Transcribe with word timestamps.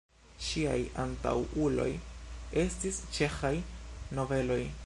Ŝiaj 0.45 0.77
antaŭuloj 1.03 1.91
estis 2.65 3.01
ĉeĥaj 3.19 3.57
nobeloj. 4.21 4.63